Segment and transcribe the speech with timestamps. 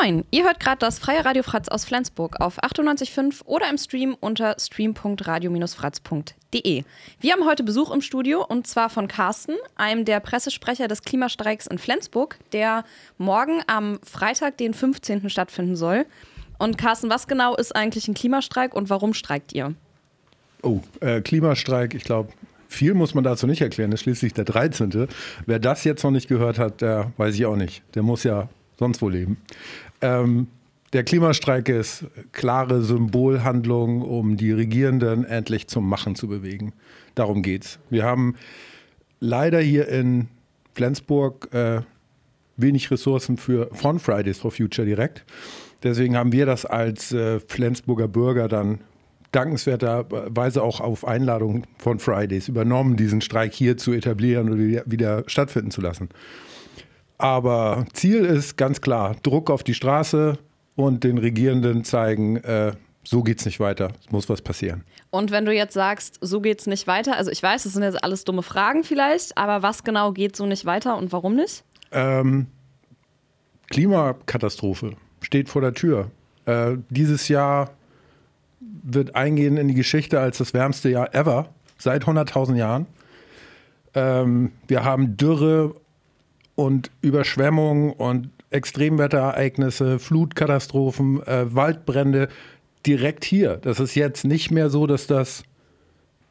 [0.00, 4.16] Moin, ihr hört gerade das freie Radio Fratz aus Flensburg auf 98.5 oder im Stream
[4.20, 6.84] unter stream.radio-fratz.de.
[7.20, 11.66] Wir haben heute Besuch im Studio und zwar von Carsten, einem der Pressesprecher des Klimastreiks
[11.66, 12.84] in Flensburg, der
[13.16, 15.30] morgen am Freitag, den 15.
[15.30, 16.06] stattfinden soll.
[16.58, 19.74] Und Carsten, was genau ist eigentlich ein Klimastreik und warum streikt ihr?
[20.62, 22.30] Oh, äh, Klimastreik, ich glaube,
[22.68, 23.90] viel muss man dazu nicht erklären.
[23.90, 25.08] Das ist schließlich der 13.
[25.46, 27.82] Wer das jetzt noch nicht gehört hat, der weiß ich auch nicht.
[27.96, 28.48] Der muss ja
[28.78, 29.38] sonst wo leben.
[30.00, 30.48] Ähm,
[30.92, 36.72] der Klimastreik ist klare Symbolhandlung, um die Regierenden endlich zum Machen zu bewegen.
[37.14, 37.78] Darum geht's.
[37.90, 38.36] Wir haben
[39.20, 40.28] leider hier in
[40.74, 41.82] Flensburg äh,
[42.56, 45.24] wenig Ressourcen für von Fridays for Future direkt.
[45.82, 48.80] Deswegen haben wir das als äh, Flensburger Bürger dann
[49.32, 55.70] dankenswerterweise auch auf Einladung von Fridays übernommen, diesen Streik hier zu etablieren oder wieder stattfinden
[55.70, 56.08] zu lassen.
[57.18, 60.38] Aber Ziel ist ganz klar, Druck auf die Straße
[60.76, 62.72] und den Regierenden zeigen, äh,
[63.02, 64.84] so geht's nicht weiter, es muss was passieren.
[65.10, 68.02] Und wenn du jetzt sagst, so geht's nicht weiter, also ich weiß, das sind jetzt
[68.04, 71.64] alles dumme Fragen vielleicht, aber was genau geht so nicht weiter und warum nicht?
[71.90, 72.46] Ähm,
[73.70, 76.10] Klimakatastrophe steht vor der Tür.
[76.44, 77.70] Äh, dieses Jahr
[78.60, 82.86] wird eingehen in die Geschichte als das wärmste Jahr ever, seit 100.000 Jahren.
[83.94, 85.74] Ähm, wir haben Dürre
[86.58, 92.26] und Überschwemmungen und Extremwetterereignisse, Flutkatastrophen, äh, Waldbrände
[92.84, 93.58] direkt hier.
[93.58, 95.44] Das ist jetzt nicht mehr so, dass das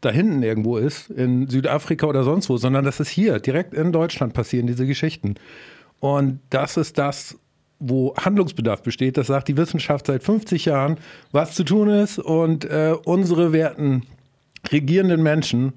[0.00, 3.92] da hinten irgendwo ist, in Südafrika oder sonst wo, sondern das ist hier, direkt in
[3.92, 5.36] Deutschland passieren diese Geschichten.
[6.00, 7.38] Und das ist das,
[7.78, 9.16] wo Handlungsbedarf besteht.
[9.18, 10.96] Das sagt die Wissenschaft seit 50 Jahren,
[11.30, 12.18] was zu tun ist.
[12.18, 14.02] Und äh, unsere werten
[14.72, 15.74] regierenden Menschen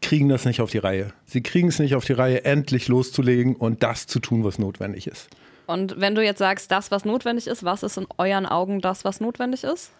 [0.00, 1.12] kriegen das nicht auf die Reihe.
[1.24, 5.06] Sie kriegen es nicht auf die Reihe, endlich loszulegen und das zu tun, was notwendig
[5.06, 5.28] ist.
[5.66, 9.04] Und wenn du jetzt sagst, das, was notwendig ist, was ist in euren Augen das,
[9.04, 9.90] was notwendig ist?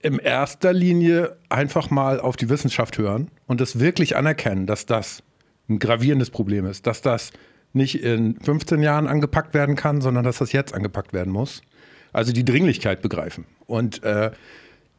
[0.00, 5.24] In erster Linie einfach mal auf die Wissenschaft hören und es wirklich anerkennen, dass das
[5.68, 7.32] ein gravierendes Problem ist, dass das
[7.72, 11.62] nicht in 15 Jahren angepackt werden kann, sondern dass das jetzt angepackt werden muss.
[12.12, 13.46] Also die Dringlichkeit begreifen.
[13.66, 14.30] Und äh,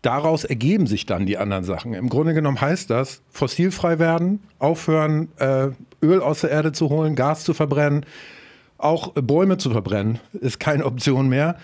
[0.02, 1.94] daraus ergeben sich dann die anderen Sachen.
[1.94, 5.70] Im Grunde genommen heißt das, fossilfrei werden, aufhören, äh,
[6.02, 8.06] Öl aus der Erde zu holen, Gas zu verbrennen,
[8.78, 11.58] auch Bäume zu verbrennen, ist keine Option mehr.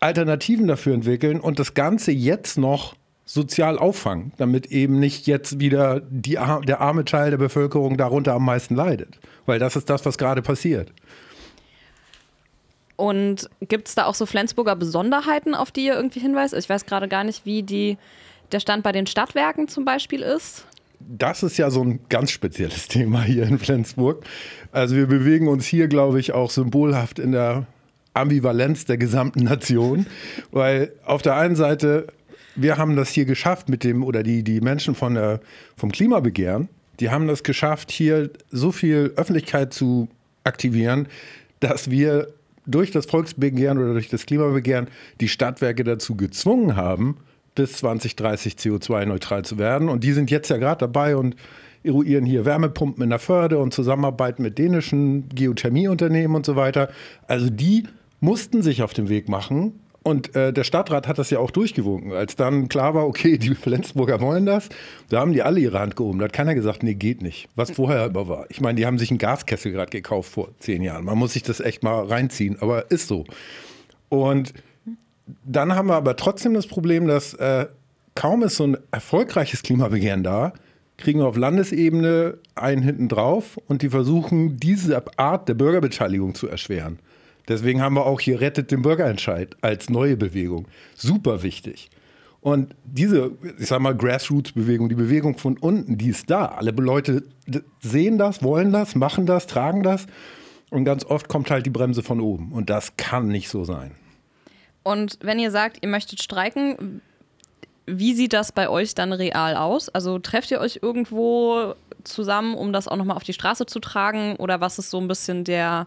[0.00, 2.94] Alternativen dafür entwickeln und das Ganze jetzt noch
[3.24, 8.44] sozial auffangen, damit eben nicht jetzt wieder die, der arme Teil der Bevölkerung darunter am
[8.44, 9.18] meisten leidet.
[9.44, 10.92] Weil das ist das, was gerade passiert.
[12.98, 16.52] Und gibt es da auch so Flensburger Besonderheiten, auf die ihr irgendwie hinweist?
[16.52, 17.96] Ich weiß gerade gar nicht, wie die,
[18.50, 20.66] der Stand bei den Stadtwerken zum Beispiel ist.
[20.98, 24.24] Das ist ja so ein ganz spezielles Thema hier in Flensburg.
[24.72, 27.68] Also wir bewegen uns hier, glaube ich, auch symbolhaft in der
[28.14, 30.06] Ambivalenz der gesamten Nation,
[30.50, 32.08] weil auf der einen Seite
[32.56, 35.40] wir haben das hier geschafft mit dem oder die die Menschen von der,
[35.76, 40.08] vom Klimabegehren, die haben das geschafft, hier so viel Öffentlichkeit zu
[40.42, 41.06] aktivieren,
[41.60, 42.34] dass wir
[42.68, 44.88] durch das Volksbegehren oder durch das Klimabegehren
[45.20, 47.16] die Stadtwerke dazu gezwungen haben,
[47.54, 49.88] bis 2030 CO2-neutral zu werden.
[49.88, 51.34] Und die sind jetzt ja gerade dabei und
[51.82, 56.90] eruieren hier Wärmepumpen in der Förde und zusammenarbeiten mit dänischen Geothermieunternehmen und so weiter.
[57.26, 57.84] Also die
[58.20, 62.12] mussten sich auf den Weg machen, und äh, der Stadtrat hat das ja auch durchgewunken.
[62.12, 64.68] Als dann klar war, okay, die Flensburger wollen das,
[65.08, 66.18] da haben die alle ihre Hand gehoben.
[66.18, 67.48] Da hat keiner gesagt, nee, geht nicht.
[67.56, 68.46] Was vorher immer war.
[68.48, 71.04] Ich meine, die haben sich einen Gaskessel gerade gekauft vor zehn Jahren.
[71.04, 73.24] Man muss sich das echt mal reinziehen, aber ist so.
[74.08, 74.54] Und
[75.44, 77.66] dann haben wir aber trotzdem das Problem, dass äh,
[78.14, 80.52] kaum ist so ein erfolgreiches Klimabegehren da,
[80.96, 86.48] kriegen wir auf Landesebene einen hinten drauf und die versuchen, diese Art der Bürgerbeteiligung zu
[86.48, 86.98] erschweren.
[87.48, 90.68] Deswegen haben wir auch hier Rettet den Bürgerentscheid als neue Bewegung.
[90.94, 91.90] Super wichtig.
[92.40, 96.46] Und diese, ich sag mal, Grassroots-Bewegung, die Bewegung von unten, die ist da.
[96.46, 97.24] Alle Leute
[97.80, 100.06] sehen das, wollen das, machen das, tragen das.
[100.70, 102.52] Und ganz oft kommt halt die Bremse von oben.
[102.52, 103.92] Und das kann nicht so sein.
[104.82, 107.00] Und wenn ihr sagt, ihr möchtet streiken,
[107.86, 109.88] wie sieht das bei euch dann real aus?
[109.88, 111.74] Also trefft ihr euch irgendwo
[112.04, 114.36] zusammen, um das auch nochmal auf die Straße zu tragen?
[114.36, 115.86] Oder was ist so ein bisschen der,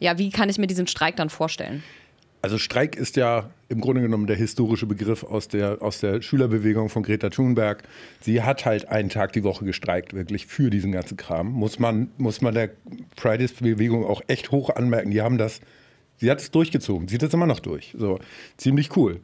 [0.00, 1.82] ja, wie kann ich mir diesen Streik dann vorstellen?
[2.40, 6.88] Also Streik ist ja im Grunde genommen der historische Begriff aus der, aus der Schülerbewegung
[6.88, 7.82] von Greta Thunberg.
[8.20, 11.50] Sie hat halt einen Tag die Woche gestreikt, wirklich für diesen ganzen Kram.
[11.50, 12.70] Muss man, muss man der
[13.16, 15.10] Fridays-Bewegung auch echt hoch anmerken.
[15.10, 15.60] Die haben das,
[16.18, 17.94] sie hat es durchgezogen, sieht es immer noch durch.
[17.98, 18.20] So,
[18.56, 19.20] ziemlich cool.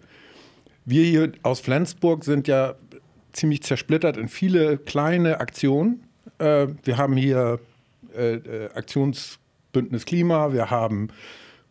[0.85, 2.75] Wir hier aus Flensburg sind ja
[3.33, 6.03] ziemlich zersplittert in viele kleine Aktionen.
[6.39, 7.61] Äh, wir haben hier
[8.17, 9.39] äh, äh Aktions
[9.75, 11.09] Bündnis Klima, wir haben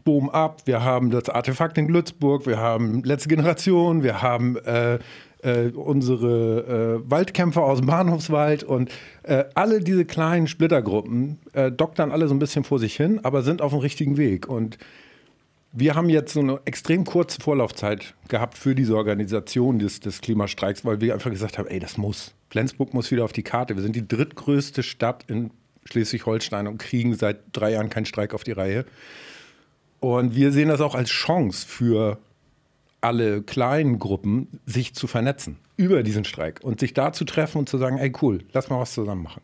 [0.03, 4.99] Boom ab, wir haben das Artefakt in Glützburg, wir haben letzte Generation, wir haben äh,
[5.43, 8.91] äh, unsere äh, Waldkämpfer aus dem Bahnhofswald und
[9.23, 13.41] äh, alle diese kleinen Splittergruppen äh, doktern alle so ein bisschen vor sich hin, aber
[13.41, 14.47] sind auf dem richtigen Weg.
[14.47, 14.77] Und
[15.71, 20.85] wir haben jetzt so eine extrem kurze Vorlaufzeit gehabt für diese Organisation des, des Klimastreiks,
[20.85, 22.33] weil wir einfach gesagt haben, ey, das muss.
[22.49, 23.75] Flensburg muss wieder auf die Karte.
[23.75, 25.49] Wir sind die drittgrößte Stadt in
[25.85, 28.85] Schleswig-Holstein und kriegen seit drei Jahren keinen Streik auf die Reihe.
[29.99, 32.19] Und wir sehen das auch als Chance für
[33.01, 37.69] alle kleinen Gruppen, sich zu vernetzen über diesen Streik und sich da zu treffen und
[37.69, 39.41] zu sagen, ey cool, lass mal was zusammen machen.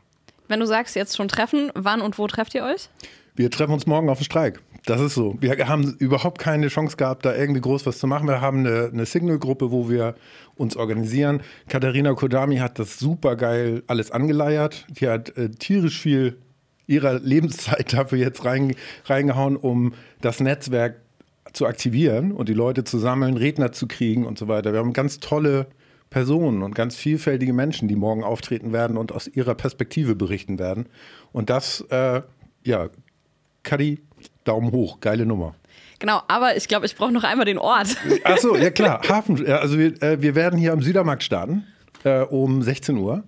[0.48, 2.90] Wenn du sagst, jetzt schon treffen, wann und wo trefft ihr euch?
[3.36, 4.62] Wir treffen uns morgen auf den Streik.
[4.90, 5.38] Das ist so.
[5.40, 8.28] Wir haben überhaupt keine Chance gehabt, da irgendwie groß was zu machen.
[8.28, 10.16] Wir haben eine, eine Signal-Gruppe, wo wir
[10.56, 11.42] uns organisieren.
[11.68, 14.88] Katharina Kodami hat das super geil alles angeleiert.
[14.90, 16.38] Die hat äh, tierisch viel
[16.88, 18.74] ihrer Lebenszeit dafür jetzt rein,
[19.06, 20.96] reingehauen, um das Netzwerk
[21.54, 24.74] zu aktivieren und die Leute zu sammeln, Redner zu kriegen und so weiter.
[24.74, 25.68] Wir haben ganz tolle
[26.10, 30.88] Personen und ganz vielfältige Menschen, die morgen auftreten werden und aus ihrer Perspektive berichten werden.
[31.32, 32.24] Und das, äh,
[32.66, 32.90] ja,
[33.62, 34.00] Kadi,
[34.50, 35.56] Daumen hoch, geile Nummer.
[36.00, 37.98] Genau, aber ich glaube, ich brauche noch einmal den Ort.
[38.24, 39.46] Achso, ja klar, Hafen.
[39.48, 41.66] Also wir, äh, wir werden hier am Südermarkt starten
[42.04, 43.24] äh, um 16 Uhr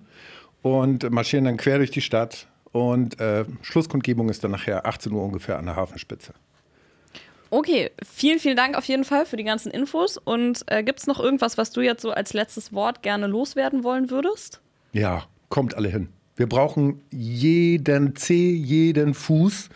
[0.62, 2.46] und marschieren dann quer durch die Stadt.
[2.72, 6.32] Und äh, Schlusskundgebung ist dann nachher 18 Uhr ungefähr an der Hafenspitze.
[7.50, 10.16] Okay, vielen, vielen Dank auf jeden Fall für die ganzen Infos.
[10.16, 13.84] Und äh, gibt es noch irgendwas, was du jetzt so als letztes Wort gerne loswerden
[13.84, 14.62] wollen würdest?
[14.92, 16.08] Ja, kommt alle hin.
[16.36, 19.68] Wir brauchen jeden Zeh, jeden Fuß.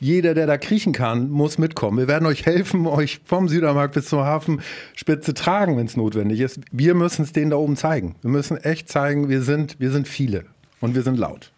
[0.00, 1.98] Jeder, der da kriechen kann, muss mitkommen.
[1.98, 6.60] Wir werden euch helfen, euch vom Südermarkt bis zur Hafenspitze tragen, wenn es notwendig ist.
[6.72, 8.16] Wir müssen es denen da oben zeigen.
[8.22, 10.44] Wir müssen echt zeigen, wir sind, wir sind viele
[10.80, 11.50] und wir sind laut.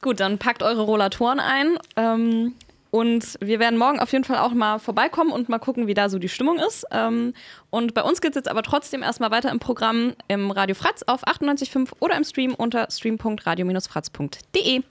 [0.00, 1.76] Gut, dann packt eure Rollatoren ein.
[1.96, 2.54] Ähm,
[2.92, 6.10] und wir werden morgen auf jeden Fall auch mal vorbeikommen und mal gucken, wie da
[6.10, 6.84] so die Stimmung ist.
[6.90, 7.32] Ähm,
[7.70, 11.02] und bei uns geht es jetzt aber trotzdem erstmal weiter im Programm im Radio Fratz
[11.06, 14.82] auf 98.5 oder im Stream unter stream.radio-fratz.de.